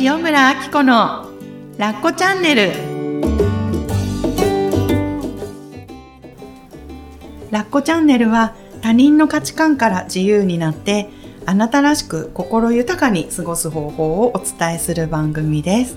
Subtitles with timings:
[0.00, 1.30] 塩村あき子の
[1.78, 2.72] ラッコチャンネル。
[7.52, 11.10] ラッコチャンネルは他人の価値観から自由になって
[11.46, 15.96] あなたらしく心豊かに過ごす方法をお伝えする番組です。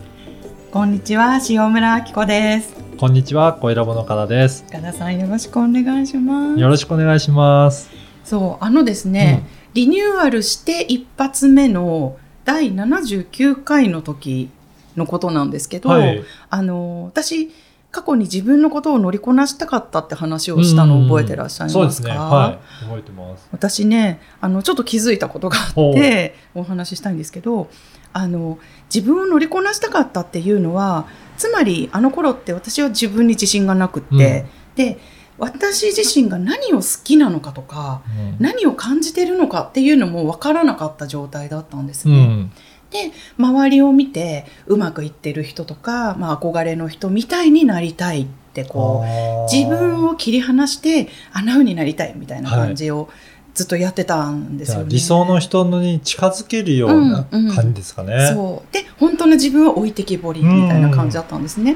[0.72, 2.76] こんにちは塩村あき子です。
[3.00, 4.64] こんにちは、小ラボのからです。
[4.70, 6.60] 岡田さんよろしくお願いします。
[6.60, 7.90] よろしくお願いします。
[8.24, 9.44] そうあのですね、
[9.74, 14.50] リニューアルして一発目の第79回の時
[14.96, 16.24] のことなんですけど、はい。
[16.50, 17.52] あの私
[17.92, 22.18] 過去に自分のことを乗りこなしたかったって話をしたのを覚えてらっしゃいますか、ね。
[22.18, 22.86] はい。
[22.86, 23.50] 覚えてます。
[23.52, 27.70] 私ねあのちょっと気づいたことがあってお話ししたいんですけど
[28.14, 28.60] あの
[28.94, 34.46] 自分を乗りこなしたかったっていうのはつまりあの頃って私は自分に自信がなくって、
[34.76, 35.00] で
[35.38, 42.14] 私自身が何を好きなのかとかうん何を感じてるのかっていうのも分からなかった状態だったんですね。
[42.14, 42.52] うん。
[42.90, 53.10] で周りを見てうまくいってる人とか、まあ、憧れの人みたいになりたいってこう自分をを切り離してあんな風になりたいみたいな感じを
[53.54, 54.86] ずっとやってたんですよね。
[54.88, 58.32] 理想の人に近づけるようなうんうん感じですかね。
[58.34, 61.76] そうで本当の自分は置いてきぼりみたいな感じだったんですね。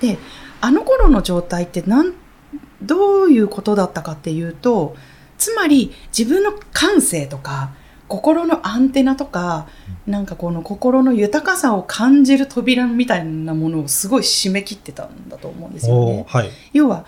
[0.00, 0.18] で
[0.60, 2.12] あの頃の状態ってなん
[2.82, 4.96] どういうことだったかっていうと
[5.38, 7.72] つまり自分の感性とか
[8.08, 9.66] 心のアンテナとか
[10.06, 16.24] なんかこの心の豊かさを感じる扉みたいなものをすごい締め切ってたんだと思うんですよね。
[16.28, 16.50] はい。
[16.72, 17.04] 要は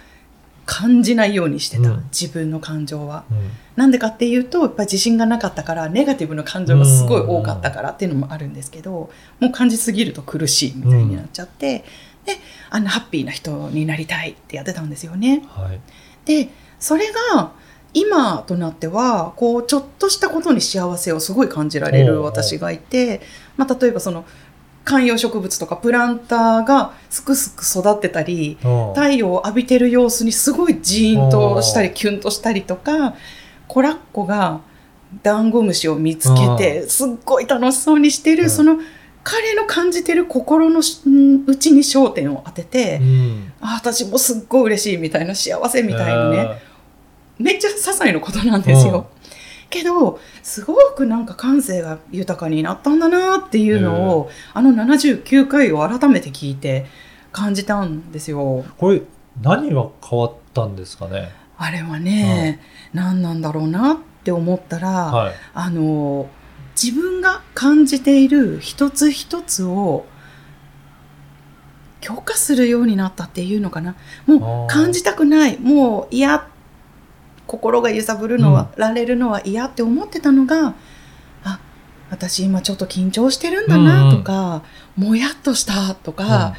[0.66, 3.24] 感じないようにしてた、うん自分の感情は。
[3.30, 9.08] うんなんでかっていうとやっぱり自信がなかったからネガティブな感情がすごい多かったからっていうのもあるんですけど
[9.38, 11.84] もう感じすぎると苦しいみたいになっちゃって、
[12.28, 12.36] で
[12.68, 15.42] あのハッピーな人になりたいってやってたんですよね。
[15.48, 15.80] はい。
[16.26, 17.52] でそれが
[17.94, 23.22] 今となってはこうちょっとしたことに幸せをすごい感じられる私がいて、
[23.56, 24.26] まあ、例えばその
[24.84, 28.68] 観葉植物とかプランターがすくすく育ってたりう。
[28.68, 33.14] ん太陽を浴びてる様子にすごいジーンとしたりキュンとしたりとか
[33.66, 34.60] コラッコが
[35.22, 38.50] ダンゴムシを見つけてすっごい楽しそうにしてる、うん。
[38.50, 38.78] その
[39.30, 41.04] 彼の感じてる心の内
[41.72, 46.36] に焦点を当てて、うんあ私もすっごい嬉しいみたいな幸せみたいなね、
[47.38, 49.10] えめっちゃ些細なことなんですよ。
[49.68, 56.86] けどすごくなんか感性が豊かになったんだなっていうのを、あの79回を改めて聞いて
[57.30, 58.62] 感じたんですよ。
[58.62, 59.02] ーこれ
[59.42, 61.28] 何が変わったんですかね？
[61.58, 62.60] あれはね、
[62.94, 65.34] 何なんだろうなって思ったら、はい。
[65.52, 66.30] あの
[66.80, 70.06] 自分が感じている一つ一つを
[72.00, 73.96] 許可するようになったっていうのかな。
[74.26, 75.58] もう感じたくない。
[75.58, 76.46] もう嫌。
[77.48, 80.74] 心が揺さぶるのは、られるのは嫌って思ってたのが
[81.42, 81.58] あ
[82.10, 84.62] 私今ちょっと緊張してるんだなとか、
[84.96, 86.54] もやっとしたとか、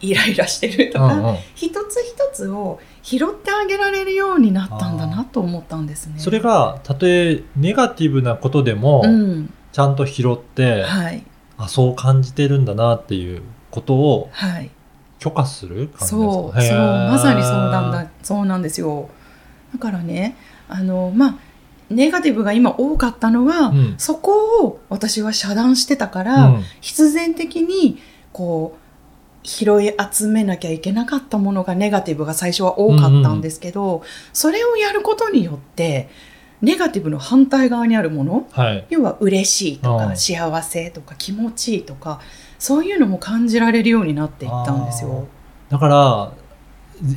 [0.00, 1.36] イライラしてるとか、うんうん。
[1.54, 6.14] 一つ一つを拾ってあげられるようになったんだなと思ったんですね。
[6.18, 11.24] それがたとえネガティブなことでもうん、ちゃんと拾って、はい。
[11.56, 14.70] あそう感じてるんだなっていうことをはい。
[15.18, 16.08] 許可する感じですか？
[16.08, 16.68] そう、へー。
[16.68, 19.08] そう、まさにそうなんだ、そうなんですよ。
[19.72, 20.36] だからね、
[20.68, 21.34] あの、まあ、
[21.90, 23.94] ネガティブが今多かったのは、うん。
[23.98, 26.62] そこを私は遮断してたから、うん。
[26.80, 27.98] 必然的に、
[28.32, 28.78] こう、
[29.42, 36.08] 拾い集めなきゃいけなかったものがネガティブが最初は多かったんですけど、それをやることによって、
[36.60, 38.86] ネガティブの反対側にあるもの、はい。
[38.90, 42.20] 要は嬉しいとかうん幸せとか気持ちいいとか、
[42.58, 45.26] そういうのも感じられるようになっていったんですよ。
[45.68, 46.32] だから、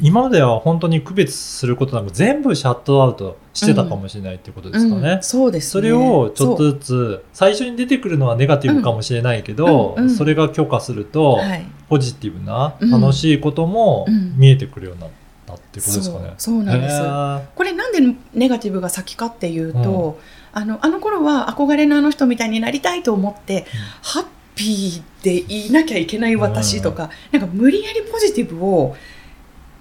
[0.02, 5.14] 今までは本当に区別することなく全部シャットアウトしてたかもしれないっていうことですかね。
[5.14, 5.70] うん、そうですね。
[5.72, 12.90] それをちょっとずつ、最初に出てくるのはネガティブかもしれないけど、うんうんそれが許可すると、はい、ポジティブなうん。
[12.90, 14.38] 楽しいこともうん。
[14.38, 15.10] 見えてくるようになっ
[15.46, 16.34] たっていうことですかね。
[16.38, 17.56] そうそうなんです。
[17.56, 18.00] これなんで
[18.34, 20.18] ネガティブが先かっていうと、
[20.54, 23.66] あのあの頃は憧れのあの人みたいになりたいと思って、
[24.02, 28.96] ハッピーでいなきゃいけない私とか、なんか無理やりポジティブを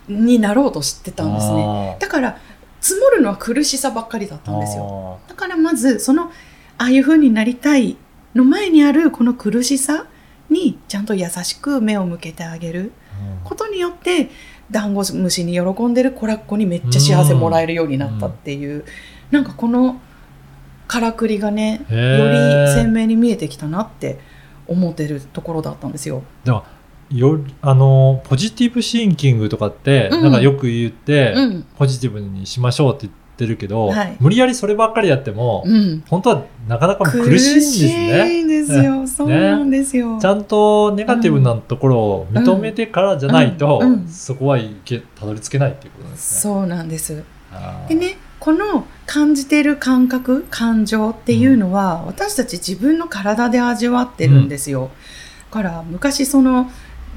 [0.08, 1.94] になろうとしてたんですね。
[1.96, 2.38] あだから
[2.80, 5.20] 積もるのは苦しさばっかりだったーんですよ。
[5.28, 6.32] だからまずその
[6.78, 7.96] ああいう風になりたい
[8.34, 10.06] の前にあるこの苦しさ
[10.50, 12.80] にちゃんと優しく目を向けてあげる。
[12.80, 12.90] うん。
[13.44, 14.30] ことによって
[14.70, 18.84] ダンゴムシに喜んでるコラッコにめっちゃ幸せもらえるようになったっていう、
[19.30, 20.00] なんかこの
[20.86, 24.18] からくりがねへよーり鮮明に見えてきたなって
[24.66, 26.22] 思ってるところだったんですよ。
[26.44, 26.64] でも
[27.10, 30.22] よあのポジティブシンキングとかって、うん。
[30.22, 33.12] なんかよく言って、うん、ポジティブにしましょうって言っ
[33.44, 36.02] ってるけど、はい無理やりそればっかりやっても、うん。
[36.06, 38.44] 本当はなかなか苦苦しいんですし ね。
[38.46, 39.06] ですよ。
[39.06, 40.18] そうなんですよ。
[40.20, 46.52] ちゃんとネガティブなところを認めてからじゃないと、うんうんそこはいけたどり着けないっていうことですね。
[46.52, 47.22] そうなんです。
[47.88, 54.90] でね、この感じてる感覚、感情っていうのは、私たち自分の体で味わってるんですよ。
[55.50, 56.70] だから昔その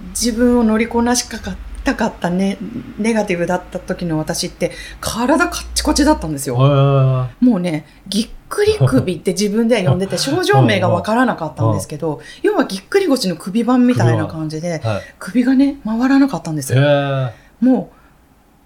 [0.10, 2.58] 自分を乗りこなしかかったかったね、
[2.98, 4.72] ネガティブだった時の私って
[5.02, 6.56] 体カッチコチだったんですよ。
[6.56, 14.82] はもうね、ぎっくり首って自分では呼んでて、 症状名がわからなかったんですけど、要はぎっくり腰の首版みたいな感じで。
[15.20, 16.84] 首がね、回らなかったんですへよ。
[16.84, 17.32] ー
[17.62, 17.92] も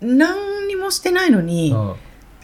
[0.02, 1.94] う、何にもしてないのに、うん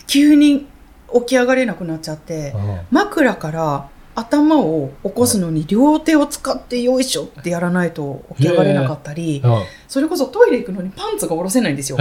[0.06, 0.68] 急に
[1.14, 9.63] 起き上がれなくなっちゃって、うん枕から頭を起こすのに両手を使ってよいしょってやらないと起き上がれなかったり、うん。
[9.88, 11.98] それこそトイレ行くのにパンツが下ろせないんですよ。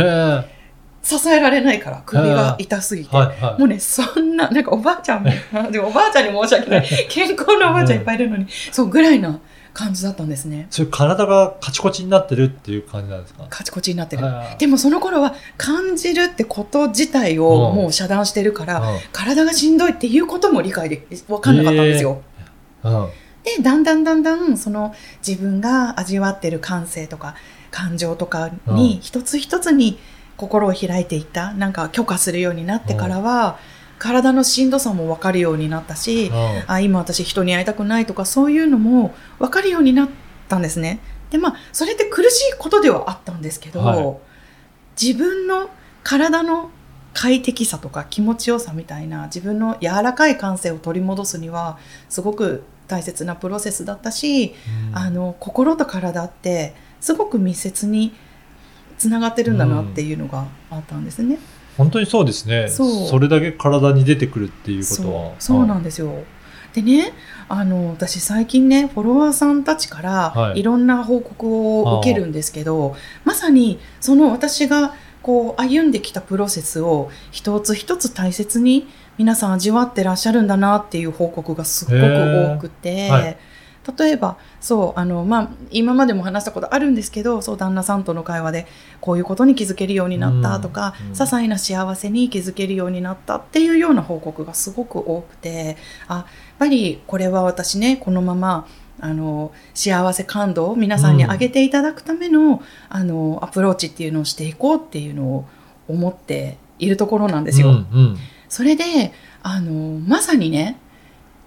[1.03, 3.17] 支えられないから、首が痛すぎて。
[3.17, 3.59] はいはい。
[3.59, 5.31] もうね、そんな、なんかおばあちゃんも、
[5.71, 6.87] でもおばあちゃんに申し訳ない。
[7.09, 9.41] 健康なおばあちゃんいっぱいいるのに、そうぐらいな
[9.75, 10.67] 感じだったんですね。
[10.71, 13.47] それ体がカチコチになってるっていう感じなんですか？
[13.49, 14.25] カチコチになってる。
[14.25, 18.99] はいでもその頃は感じるってこと自体をもう遮断してるから、うん。
[19.13, 22.23] 体がしんどいっていうことも理解で分かんなかったんですよ。
[22.85, 23.09] うん。
[23.45, 24.95] でだんだんだんだんその
[25.27, 27.35] 自分が味わってる感性とか
[27.71, 29.99] 感情とかに一つ一つに
[30.37, 33.59] 心を開いていったなんか許可するようになってからは、
[34.03, 40.09] 体のしんどさも分かるようになったし、うんあ今私人に会いたくないとかそういうのも分かるようになっ
[40.49, 40.99] たんですね。
[41.31, 44.17] でまあそれって苦しいことではあったんですけど、はい
[45.01, 45.71] 自分の
[46.03, 46.71] 体の
[47.15, 51.79] 快適さとか気持ちよさみたいな自分の柔らかい感性を取り戻すには
[52.11, 54.55] すごく大切なプロセスだったし、
[54.91, 58.13] うんあの心と体ってすごく密接に
[58.99, 61.39] つながってるんだなっていうのがあったんですね。
[61.77, 62.69] 本当にそうですね。
[62.69, 65.33] それだけ体に出てくるっていうことは。
[65.39, 65.67] そう。
[65.67, 66.13] なんですよ。
[66.75, 67.13] でね、
[67.49, 70.51] あの私最近ねフォロワーさんたちかはい。
[70.51, 78.89] らいろんな報告を受けるんですけど、まさにその私がこう歩んできたプロセスを一つ一つ大切に
[79.19, 83.37] 皆さん味わってらっしゃるんだなっていう報告がすっごく多くて、はい
[83.99, 88.67] 例えばそうあの、まあ、今までも話したことあるんですけどそう旦那さんとの会話で
[89.01, 91.13] こういうことに気づけるようになったとか、うんうん。
[91.13, 95.77] 些細な幸せに気づけるようになったっていうような報告がすごく多くて
[96.07, 96.27] あやっ
[96.59, 98.69] ぱりこれは私ねこのまま
[99.01, 105.49] あの幸せ感度を皆さんに上げていただくための,、あのアプローチっていうのをしていこうっていうのを
[105.89, 107.69] 思っているところなんですよ。
[107.69, 108.17] うんうん。
[108.49, 109.13] それで
[109.43, 110.79] あのまさにね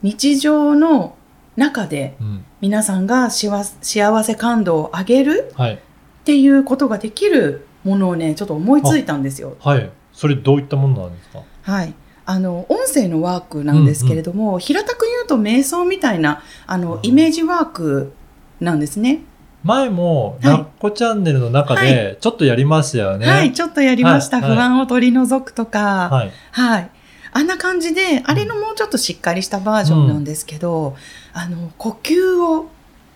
[0.02, 1.16] 日常の
[1.56, 5.78] 中でうん皆さんが幸せ感度を上げるはいっ
[6.26, 9.56] ていうことができるものをねちょっと思いついたんですよ。
[9.60, 11.44] はいそれどういったものなんですか？
[11.62, 11.94] はい。
[12.26, 18.14] あの音声のワークなんですけれども、平たく言うと瞑想みたいなあのうんイメージワーク
[18.60, 19.20] なんですね。
[19.64, 23.28] 前も、はいなっこチャンネルの中で、ちょっとやりましたよね。
[23.28, 24.38] はい、ちょっとやりました。
[24.38, 26.32] はいはい不安を取り除くとか、はい。
[26.52, 26.90] はい。
[27.38, 30.96] あんな感じで、あれのもうちょっとしっかりしたバージョンなんですけど、
[31.34, 32.70] あの呼吸を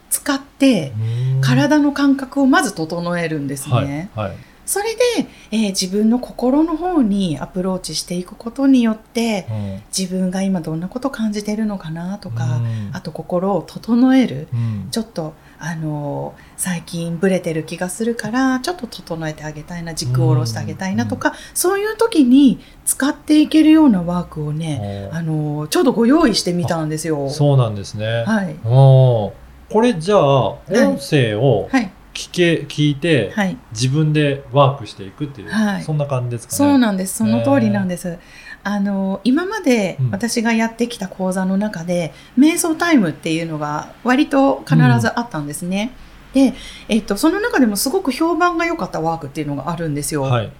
[0.10, 0.92] 使って
[1.36, 4.10] うん体の感覚をまず整えるんですね。
[4.16, 4.28] はい。
[4.28, 4.38] はい。
[4.66, 14.50] それで、えー自分の心の方にアプローチしていくことによって、うん自分が今どんなこと感じてるのかなとか、うんあと心を整える。
[14.54, 27.30] うんちょっと、あのー最近ブレてる気がするから、ちょっと整えてあげたいな、軸を下ろしてあげたいなとか、そういう時に使っていけるようなワークをね、あのーちょうどご用意してみたんですよ。
[27.30, 28.24] そうなんですね。
[28.26, 28.56] はい。
[28.64, 31.92] これじゃあ、い音声をはい。
[32.14, 33.56] 聞け、聞いて、はい。
[33.72, 36.58] 自分でワークしていくっていう、はいそんな感じですかね。
[36.58, 37.18] そうなんです。
[37.18, 38.18] その通りなんです。
[38.64, 45.92] あの、今までうん私がやってきた講座の中で、瞑想タイムっていうのが割と必ずあったんですね。
[46.34, 46.54] で、
[46.88, 50.24] えっと、その中でもすごく評判が良かったワークっていうのがあるんですよ。
[50.24, 50.52] はい。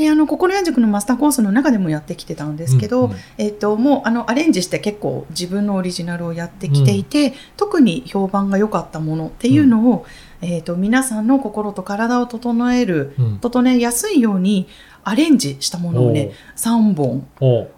[0.00, 10.06] で、あの、心屋塾のマスターコースの中でもやってきてたんですけど、うんうんえっと、もう、あの、アレンジして結構自分のオリジナルをやってきていて、特に評判が良かったものっていうのを、
[10.40, 14.68] えっと、皆さんの心と体を整える、うん整えやすいように
[15.04, 17.26] アレンジしたものをね、3本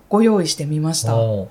[0.08, 1.14] ご用意してみました。
[1.14, 1.48] は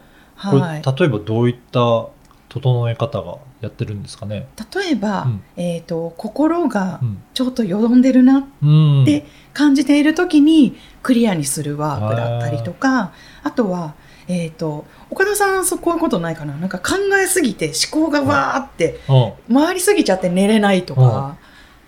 [0.77, 0.99] い。
[0.99, 2.07] 例えばどういった
[2.49, 4.47] 整え方がやってるんですかね？
[4.75, 7.23] 例えば、うんえっと、心がうん。
[7.33, 9.05] ちょっとよどんでるなうん。
[9.05, 13.13] で感じている時にクリアにするワークだったりとか
[13.43, 13.93] あとは、
[14.27, 16.55] えっと岡田さんそうこういうことないかな？
[16.55, 21.37] なんか考えすぎて思考がわーってうん回りすぎちゃって寝れないとか、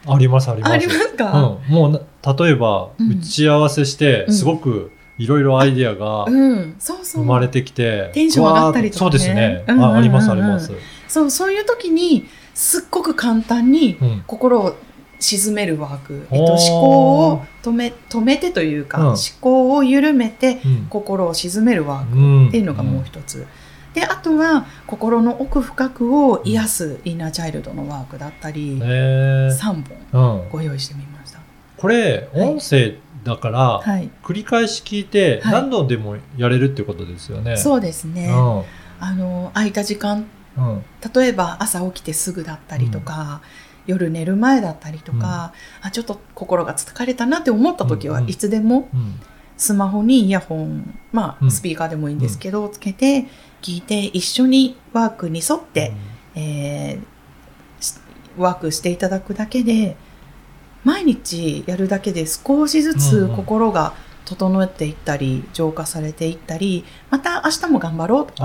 [0.06, 0.74] ありますあります。
[0.74, 6.26] ありますか、うん、もうな例えば、うん打ち合わせしてうんすごくいろいろアイディアが。
[6.30, 9.64] 生まれてきて、テンション上がったりとかねそうですね。
[9.68, 10.72] うんうんうんうんあありますあります。
[11.08, 14.24] そう、そういう時に、すっごく簡単にうん。
[14.26, 14.76] 心を
[15.20, 23.46] 沈めるワーク、えっおーと、思考を止め止めてというか、うん思考を緩めてうん心を沈めるワークうんっていうのがもう一つ。
[23.94, 30.50] で、あとは心の奥深くを癒すインナーチャイルドのワークだったり、へー3本うん。
[30.50, 31.13] ご用意してみました。
[31.84, 34.10] これ、はい音声だから、はい。
[34.24, 37.58] 繰り返し聞いてはい何度でもやれるってことですよね。
[37.58, 38.30] そうですね。
[38.30, 38.64] う
[39.04, 40.26] あの、空いた時間。
[41.14, 43.42] 例えば朝起きてすぐだったりとか、
[43.86, 49.20] 夜寝る前だったりとか、あちょっと心が疲れたなって思った時はいつでもうん。
[49.58, 53.26] スマホにイヤホン、まうんあスピーカーでもいいんですけど、つけて
[53.62, 55.92] 聞いて一緒にワークに沿って、
[56.36, 57.96] えーし
[58.38, 59.98] ワークしていただくだけで
[60.84, 63.36] 毎日やるだけで少しずうんつうん。
[63.36, 63.94] 心が
[64.26, 68.44] 整っていったり浄化されていったりまた明日も頑張ろうとか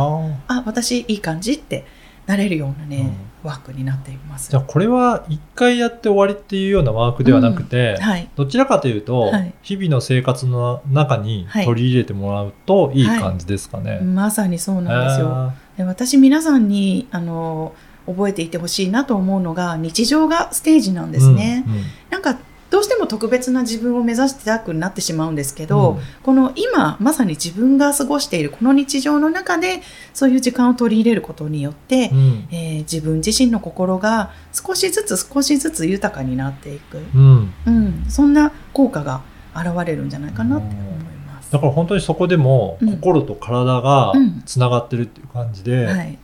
[0.49, 1.87] あ私いい感じって
[2.28, 4.50] なれるようなね、ワークになっています。
[4.50, 8.28] じゃあこれは一回やって終わりっていうようなワークではなくて、はい。
[8.37, 9.54] どちらかというと、はい。
[9.62, 11.64] 日々の生活の中にはい。
[11.64, 14.00] 取り入れてもらうといい感じですかね。
[14.00, 15.28] まさにそうなんですよ。
[15.35, 17.73] あで私皆さんにあの
[18.09, 21.83] 覚えていてほしいなと思うのが日常がステージなんーですね、うんうん。
[22.11, 22.38] なんか
[22.71, 26.00] どうしても特別な自分を目指してたくなってしまうんですけど、うん。
[26.23, 29.81] この今まさに自分が過ごしているこの日常の中で
[30.12, 32.49] そういう時間を取り入れることによって、うん。
[32.50, 37.53] えー自分自身の心が少しずつ少しずつ豊かになっていく、うん。
[37.67, 39.23] うん、そんな効果が
[39.55, 41.53] 現れるんじゃないかなって思います。
[41.53, 42.91] だから本当にそこでもうん。
[42.93, 44.43] 心と体がうん。
[44.45, 46.19] つながってるっていう感じで、はい、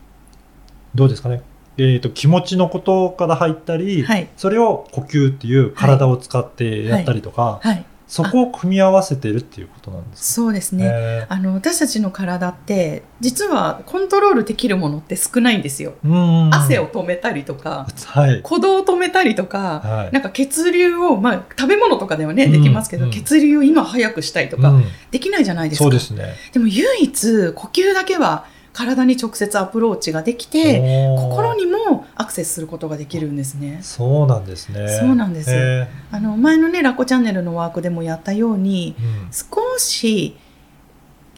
[0.93, 1.41] どうですかね、
[1.77, 10.85] えー、と気持ちのことから入ったり、はい、それを呼吸っていう体を使ってやったりとか、はい、そこを組み合わせてるっていうことなんですそうですね。
[10.87, 11.25] ね。
[11.27, 15.95] あの私たちの体って実はコントロールできるものって少ないんですよ。
[16.03, 25.85] うん汗を止めたりとか、はい、鼓動を止めたりとか、はいなんか血流を、まあ、食べ物とかではね、できますけど、うん血流を今早くしたいとか、うんできないじゃないですか。
[25.85, 26.35] そうですね。
[26.53, 30.81] でも唯一、呼吸だけは体に直接アプローチができて、
[31.17, 33.79] 心にもアクセスすることができるんですね。
[33.81, 34.89] そうなんですね。
[34.99, 35.49] そうなんです。
[35.49, 40.35] へあの、前のね、ラコチャンネルのワークでもやったように、ー少し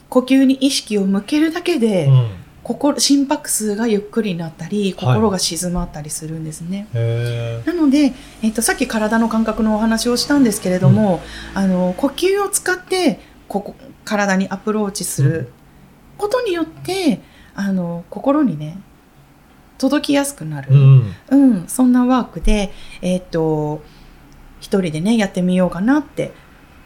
[0.09, 2.13] 呼吸に意識を向けるだけで、うん。
[2.13, 2.27] うん
[2.67, 6.85] 心心拍数がゆっくりになったり、心が静まったりするんですね。
[6.93, 11.21] へなので、えっと、さっき体の感覚のお話をしたんですけれども、
[11.53, 15.53] あの呼吸を使ってここ体にアプローチする
[16.17, 17.21] ことによって、
[17.55, 18.77] あの心にね
[19.77, 21.15] 届きやすくなる、ーうん。
[21.29, 22.71] うんそんなワークで、
[23.01, 23.81] えっと
[24.59, 26.31] 一人でねやってみようかなって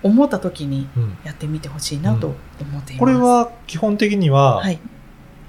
[0.04, 1.18] 思った時にうん。
[1.24, 2.98] やってみてほしいなと思っています。
[2.98, 4.80] これは基本的には、はい。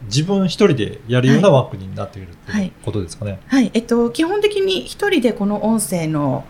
[0.04, 3.38] 自分一人でやるようなワークになっているっていうことですかね。
[3.46, 6.44] はい、えっと、基本的に一人でこの音声の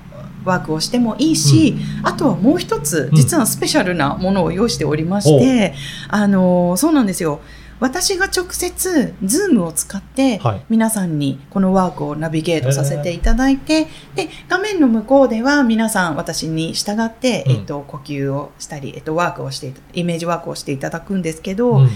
[0.44, 5.74] ワークをしてもいいし、あとはもう一つ、うん実はスペシャルなものを用意しておりまして、
[6.08, 7.40] あの、そうなんですよ。
[7.82, 10.64] 私が直接、ズームを使って、はい。
[10.68, 21.90] 皆さんにこのワークをナビゲートさせていただいて、で、画面の向こうでは皆さん私に従って、うんえっと、呼吸をしたり、えっと、ワークをしてイメージワークをしていただくんですけど、うん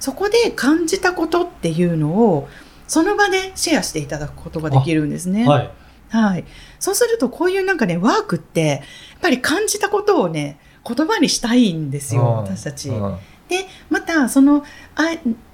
[0.00, 2.48] そこで感じたことっていうのを、
[2.88, 5.46] その場でシェアしていただくことができるんですね。
[5.46, 5.70] はい。
[6.12, 6.44] はい。
[6.78, 8.80] そうすると、こういうなんかね、ワークって、やっ
[9.20, 12.88] ぱり感じたことをね、言葉にしたいんですよ、うん私たち。
[12.90, 13.16] うん
[13.48, 14.64] で、また、その、
[14.94, 15.02] あ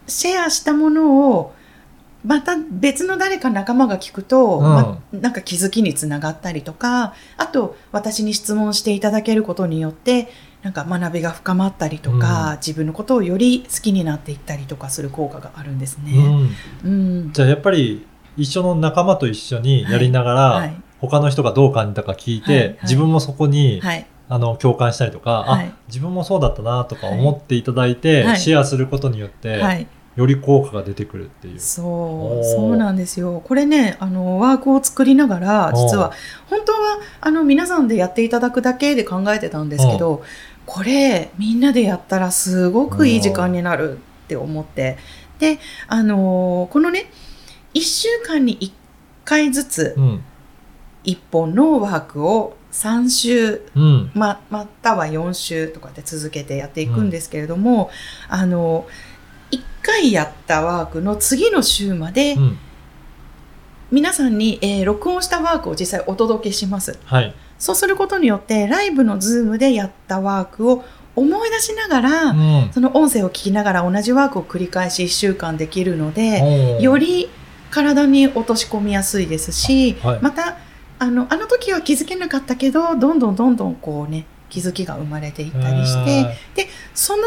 [0.06, 1.54] シェアしたものを、
[2.24, 10.28] また別の誰か仲間が聞くと、うんまなんか気づきにつながったりとか、あと私に質問していただけることによって、
[10.62, 16.18] なんか学びが深まったりとか、うん自分のことをより好きになっていったりとかする効果があるんですうね。
[16.18, 16.50] ん
[16.84, 17.32] うん。
[17.32, 18.04] じゃあやっぱり
[18.38, 20.74] 一緒の仲間と一緒にやりながら、はい。
[21.00, 22.60] 他の人がどう感じたか聞いて、はい。
[22.60, 22.78] はい。
[22.82, 24.06] 自分もそこに、はい。
[24.30, 25.66] あの共感したりとか、はい。
[25.66, 28.38] あ自分もそうだったなとか思っていただいて、はい。
[28.38, 29.86] シェアすることによって、はい。
[30.16, 31.60] より効果が出てくるっていう。
[31.60, 32.44] そう。
[32.44, 33.40] そうなんですよ。
[33.44, 36.12] これねあのワークを作りながら実は
[36.50, 40.24] 本当はあの皆さんでやっていただくだけで考えてたんですけど
[40.66, 44.98] これみんなでやったらすごくいい時間になるって思って。
[45.38, 47.12] であのこのね
[47.78, 48.70] 1週間に1
[49.24, 50.24] 回ずつうん。
[51.04, 54.10] 1本のワークを3週うん。
[54.14, 57.90] ままたは4週とかで続けてやっていくんですけれども、
[58.28, 58.86] あの
[59.50, 62.58] 1回やったワークの次の週まで、うん。
[63.90, 66.98] 皆さんに、えー録音したワークを実際お届けします。
[67.04, 67.34] はい。
[67.58, 70.84] そうすることによって、ライブのズームでやったワークを
[71.16, 77.30] 思い出しながら、うんその音声を聞きながら同じワークを繰り返し1週間できるので、より
[77.70, 80.58] 体に落とし込みやすいですし、はいまた
[81.00, 86.10] あのあの時は気づけなかったけどどんどんどんどんこうね気づきが生まれていったりして、
[86.62, 87.22] へその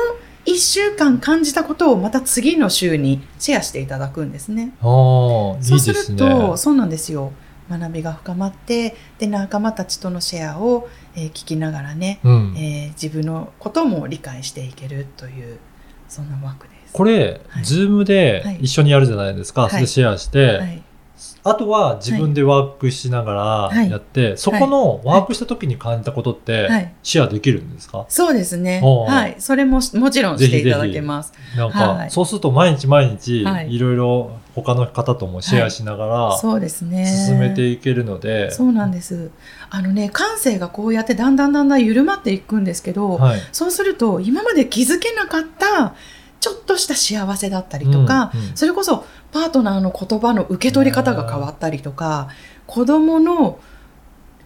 [0.45, 4.74] 1週間感じたことをまた次の週にシェアしていただくんですね。
[4.81, 6.17] そうするいですね。
[6.17, 7.31] とそうなんですよ
[7.69, 15.60] 学びが深まってで仲間たちとのシェアを、えー聞きながらね、うんえー自分のことも理解していけるという
[16.10, 16.80] そんなワークです。
[16.93, 17.63] これ、はい。
[17.63, 18.57] ズームではい。
[18.62, 19.69] 一緒にやるじゃないですか、はい。
[19.71, 20.83] それでシェアして、はい。
[21.43, 26.93] あとは自分でワークしながらやって、そこのワークした時に感じたことってはい。
[27.01, 28.81] シェアできるんですか、そうですね。
[28.81, 29.36] はい。
[29.39, 31.33] それもしもちろんしていただけます。
[31.57, 32.12] なんか、はい。
[32.12, 33.74] そうすると毎日毎日はい。
[33.74, 37.05] いろいろ他の方ともシェアしながらそうですね。
[37.27, 39.31] 進めていけるので、そうなんです。
[39.71, 45.95] あのね、感性がこうやってだんだんだんだん緩まっていくんですけど、はい、そうすると今まで気づけなかった
[46.41, 48.57] ちょっとした幸せだったりとか、うんうん。
[48.57, 52.27] それこそパートナーの言葉の受け取り方が変わったりとか、
[52.67, 53.60] 子供の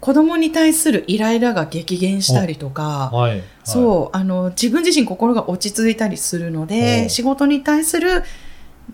[0.01, 3.43] 子供に対するイライラが激減したりとか、はいはい。
[3.63, 8.23] そうあの自分自身心が落ち着いたりするのおでう仕事に対する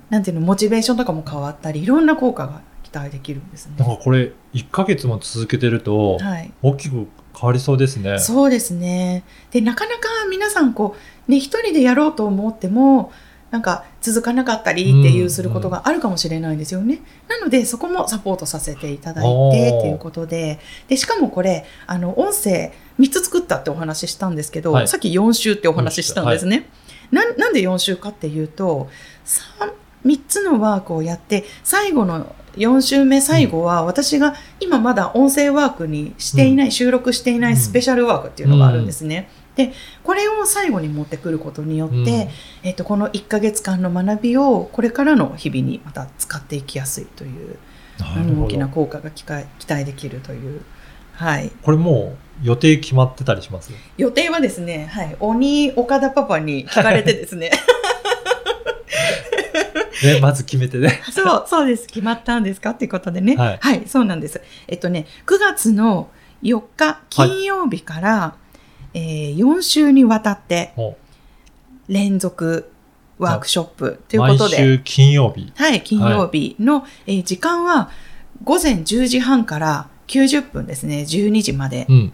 [0.10, 3.74] なんていうのモチベーションとかも変わったりいろんな効果が期待できるんですね。
[3.78, 6.52] なんかこれ1ヶ月も続けてるとはい。
[6.62, 7.08] 大きく
[7.40, 8.20] 変わりそうですね。
[8.20, 9.24] そうですね。
[9.52, 10.96] で、なかなか皆さんこ
[11.28, 13.12] う、ね、一人でやろうと思っても、
[13.52, 17.02] なんか続かなかったりっていうすることがあるかもしれないんですよね。
[17.28, 26.70] なので、そこもサポートさせていただいてっていうことで、で、しかもこれ、あの、音声3つ作ったってお話ししたんですけど、はいさっき4週ってお話ししたんですね。
[27.12, 28.90] なんなんで4週かっていうと、
[30.06, 39.30] 3, 3つのワークをやって、最後の4週目最後は私が今まだ音声ワークにしていない、収録していないスペシャルワークっていうのがあるんですね。
[39.56, 42.06] で、これを最後に持ってくることによって、うん
[42.64, 47.58] えっと、この1ヶ月間の学びをこれからの日々にまた使っていきやすいという、
[48.00, 48.74] 大きなど。
[48.74, 50.62] 効果が期待期待できるという。
[51.14, 51.52] はい。
[51.62, 53.72] これもう予定決まってたりします？
[53.98, 55.16] 予定はですね、はい。
[55.20, 57.52] 鬼岡田パパに聞かれてですね、
[60.04, 61.02] ね、まず決めてね。
[61.12, 61.88] そう、そうです。
[61.88, 62.72] 決まったんですか？
[62.72, 63.36] っていうことでね。
[63.36, 64.42] ははいい、そうなんです。
[64.68, 66.10] えっとね、9月の
[66.44, 68.36] 4日金曜日から、
[68.94, 70.98] えー4週にわたっても
[71.88, 72.70] 連続
[73.18, 75.52] ワークショップとういうことで、毎週金曜日。
[75.56, 77.90] はい、金曜日の、えー時間は
[78.44, 81.86] 午前10時半から90分ですね、12時まで。
[81.90, 82.14] うん。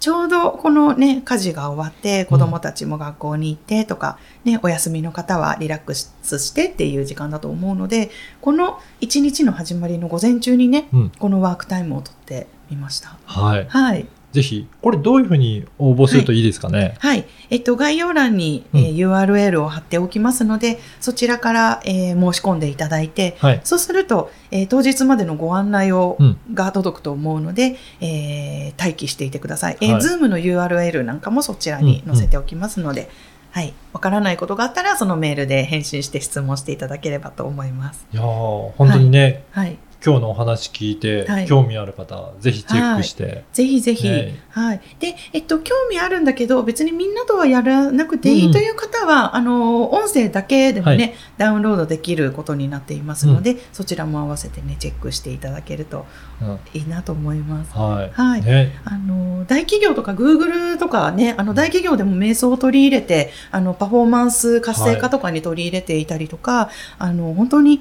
[0.00, 11.12] ちょうどこのね、家事が終わって、子供たちも学校に行ってとか、ね、お休みの方はリラックスしてっていう時間だと思うので、この一日の始まりの午前中にね、うん。
[11.18, 13.16] このワークタイムをとってみました。
[13.24, 13.66] はい。
[13.68, 14.06] はい。
[14.34, 16.96] ぜひ、これどういうふうに応募するといいですかね？
[16.98, 17.24] はい。
[17.50, 23.60] えっと、概要欄に、えー URL を貼っておきますので、そちらから、えー申し込んでいただいて、はい。
[23.62, 29.76] そうすると、えー当日までのご案内を、うんが届くと思うので、えー待機していてください。
[29.80, 33.08] えーはい Zoom の URL なんかもそちらに載せておきますので、
[33.52, 33.72] はい。
[33.92, 38.04] わからないことがあったら、そのメールで返信して質問していただければと思います。
[38.12, 39.78] いやー本当にね、はい。
[40.04, 41.46] 今日のお話聞いて、はい。
[41.46, 43.44] 興味ある方、ぜひチェックして。
[43.54, 44.38] ぜひぜひ、ね。
[44.50, 44.80] はい。
[45.00, 48.50] で、えっと、興味あるんだけど、別にみんなとはやらなくていうん。
[48.50, 56.04] いという方は、あの、音声だけでもね、はダウンロードできることになっていますので、そちらも合わせてね、チェックしていただけると
[56.42, 56.58] うん。
[56.74, 57.74] いいなと思います。
[57.74, 58.10] はい。
[58.12, 58.42] はい。
[58.42, 58.78] ね。
[58.84, 67.80] あの大企業とか Google とかね、あの大企業でも瞑想を取り入れて、あのパフォーマンス活性化とかに取り入れていたりとか、あの本当に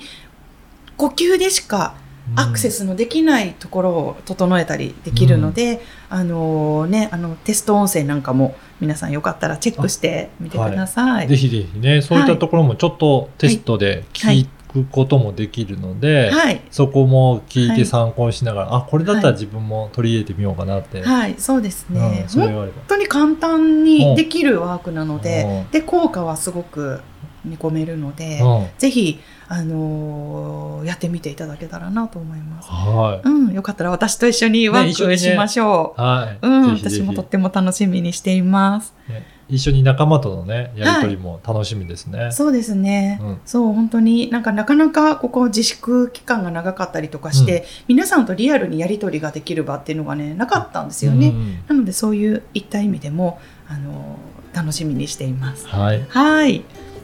[0.95, 1.95] 呼吸でしか
[2.35, 11.27] アクセスのできないところを整えたりできるので、あのね、あのテスト音声なんかも皆さんよかったらチェックしてみてください。
[11.27, 21.01] ぜひぜひね、そういったところもちょっとテストで聞くこともできるので、はい、そこも聞いはいて参考にしながら、あ、これだったら自分も取り入れてみようかなって。
[21.01, 22.25] はい、そうですね。
[22.35, 22.71] うん、本。
[22.87, 25.71] 当に簡単にできるワークなので、うん。
[25.71, 27.01] で効果はすごく
[27.45, 32.69] 見込めるので、うんぜひ、あのーやってみていただけたらなと思います。
[32.69, 36.01] はうん、よかったら私と一緒にワーね一緒にねクしましょい。
[36.01, 36.45] はい。
[36.45, 36.47] う。
[36.47, 38.93] うん、私もとっても楽しみにしています。
[39.07, 42.31] ね一緒に仲間とのね、やりとりも楽しみですね。
[42.31, 43.19] そうですね。
[43.21, 51.27] うんそう、本当になんかなかなかここ自粛期間が長かったりとかして、皆さんとリアルにやりとりができる場っていうのがね、なかったんですよね。
[51.27, 55.67] うんなのでそういういった意味でも、あのー楽しみにしています。
[55.67, 56.05] はい。
[56.07, 56.63] はい。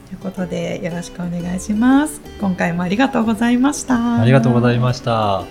[0.09, 2.19] ということで、よろしくお願いします。
[2.41, 4.21] 今回もありがとうございました。
[4.21, 5.45] ありがとうございました。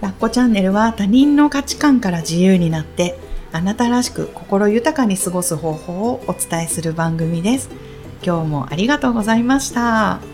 [0.00, 3.18] ラッコチャンネルは他人の価値観から自由になって
[3.52, 7.68] あなたらしく心豊かに過ごす方法をお伝えする番組です
[8.24, 10.29] 今日もありがとうございました。